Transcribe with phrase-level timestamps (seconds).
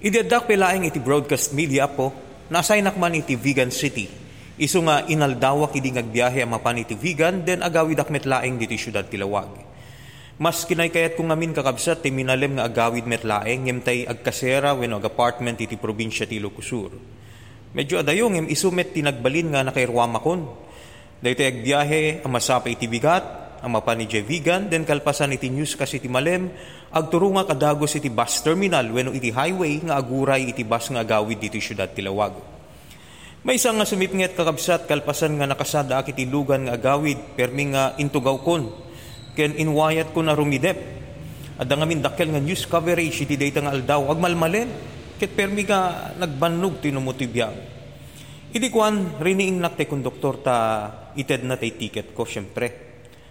[0.00, 2.08] Idedak pelaeng iti broadcast media po,
[2.48, 4.08] nasaynak man iti Vegan City.
[4.56, 9.08] Iso nga inaldawa kidi ngagbiyahe ang mapan iti vegan, den agawid akmet laeng diti syudad
[9.08, 9.60] Tilawag.
[10.40, 15.08] Mas kinaykayat kung amin kakabsat ti minalem nga agawid met laeng, ngem agkasera wenno ag
[15.08, 16.96] apartment iti probinsya ti Ilocosur.
[17.76, 20.48] Medyo adayo ngem isumet tinagbalin nga nakairwamakon.
[21.20, 26.00] Dahito agbiyahe ang masapa iti bigat, ang mapan ni vegan, den kalpasan iti news kasi
[26.00, 26.48] iti malem,
[26.90, 31.60] agturunga kadagos iti bus terminal wenno iti highway nga aguray iti bus nga agawid diti
[31.60, 32.60] syudad Tilawag.
[33.40, 37.96] May isa nga sumipnget kakabsat kalpasan nga nakasada ak iti lugan nga agawid permi nga
[37.96, 38.68] intugaw kon
[39.32, 40.76] ken inwayat ko na rumidep.
[41.56, 44.68] Adda nga min dakkel nga news coverage iti data nga aldaw agmalmalen
[45.16, 47.56] ket permi nga nagbannog tinumutibiyang.
[48.52, 50.56] Idi kwan riniing nak tay konduktor ta
[51.16, 52.89] ited na tay ticket ko syempre.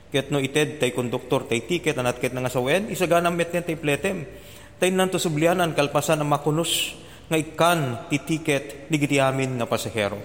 [0.10, 4.26] Ket no ited tay konduktor tay ticket anat ket nga sawen isagana met tay pletem.
[4.82, 6.98] Tay nanto sublianan kalpasan ang makunos
[7.30, 10.18] nga ikan ti ticket ni giti amin nga pasahero.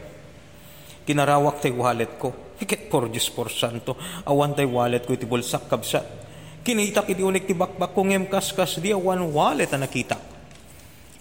[1.05, 2.33] Kinarawak tay wallet ko.
[2.57, 4.01] Hikit por Diyos por santo.
[4.25, 6.25] Awan tay wallet ko iti bulsak kabsat.
[6.65, 10.17] Kinita iti unik ti bakbak ko ngem kaskas di awan wallet na nakita.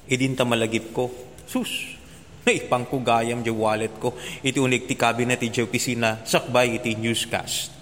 [0.07, 1.11] Idinta malagip ko.
[1.43, 1.99] Sus,
[2.47, 4.15] naipang ko gayam di wallet ko.
[4.39, 7.72] Iti unik ti cabinet iti opisina sakbay iti newscast.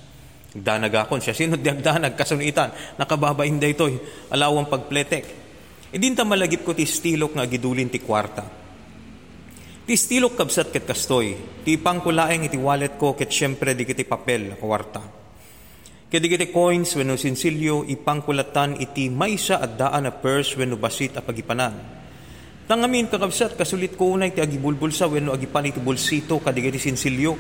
[0.52, 1.32] Danag akon siya.
[1.32, 3.00] Sino di agdanag kasunitan?
[3.00, 3.88] Nakababain da ito.
[4.28, 5.24] Alawang pagpletek.
[5.96, 8.44] Idinta malagip ko ti stilok nga gidulin ti kwarta.
[9.82, 11.36] Ti stilok kabsat ket kastoy.
[11.64, 15.04] Ti pangkulaeng iti wallet ko ket syempre di kiti papel kwarta.
[16.12, 21.16] Ket di kiti coins wenno sinsilyo ipangkulatan iti maysa at daan na purse wenno basit
[21.16, 21.76] a pagipanan.
[22.68, 27.36] Tangamin kakabsat kasulit ko unay ti agibulbulsa wenno agipan iti bulsito kadigiti sinsilyo.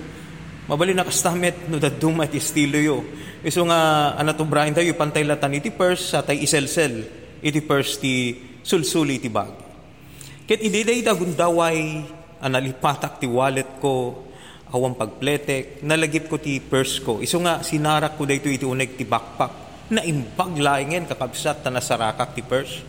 [0.72, 3.03] Mabali na kastamet no daduma iti estilo yo.
[3.44, 7.03] Iso nga anatobrahin tayo pantay latan iti purse sa tay iselsel
[7.44, 9.52] iti first ti sulsuli ti bag.
[10.47, 12.08] Ket ididay da gundaway
[12.39, 14.23] analipatak ti wallet ko
[14.72, 17.20] awang pagpletek, nalagip ko ti purse ko.
[17.20, 19.54] Iso nga sinarak ko dayto iti uneg ti backpack
[19.92, 22.80] na imbag laingen kakabsat ta nasarakak ti purse.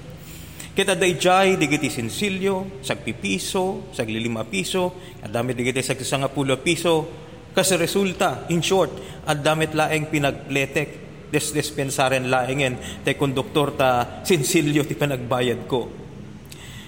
[0.71, 7.11] Kita dayjay digiti sinsilyo, sagpipiso, saglilima piso, at damit digiti sagsanga pulo piso,
[7.53, 8.91] kasi resulta, in short,
[9.29, 11.03] at damit laeng pinagpletek,
[11.33, 15.89] des dispensaren laengen tay konduktor ta sinsilyo ti panagbayad ko.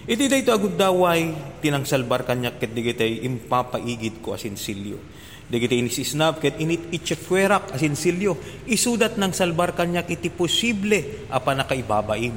[0.05, 1.33] Iti dayto agud daway
[1.65, 5.01] tinangsalbar kanya ket digitay impapaigid ko asinsilyo.
[5.49, 8.37] Digitay inisisnab ket init itchefwerak asinsilyo.
[8.69, 12.37] Isudat ng salbar kanya iti posible apa nakaibabaim.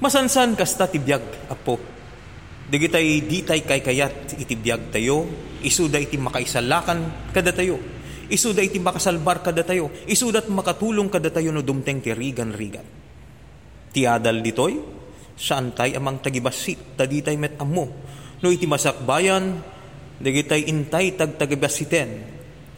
[0.00, 1.93] Masansan kasta tibiyag apo.
[2.64, 4.56] Digitay ditay kay kayat iti
[4.90, 5.28] tayo,
[5.60, 7.76] isuda iti makaisalakan kada tayo
[8.24, 9.92] Isuda iti makasalbar kada tayo.
[10.08, 12.86] Isudat makatulong kada tayo no dumteng ti rigan-rigan.
[13.92, 14.80] Tiadal ditoy,
[15.36, 17.84] saan tay amang tagibasit, taditay met amo.
[18.40, 19.60] No iti masakbayan,
[20.18, 22.08] dagitay intay tagtagibasiten,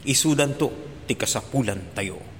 [0.04, 0.68] isudan to,
[1.06, 2.35] ti kasapulan tayo.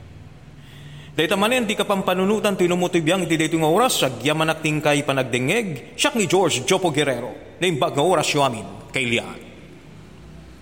[1.17, 6.13] Dahil tamanen, di ka pampanunutan tinumutibiyang iti dito nga oras, sagyaman akting kay panagdengeg, siyak
[6.13, 9.46] ni George Jopo Guerrero, na imbag nga oras yo amin, kay Lian.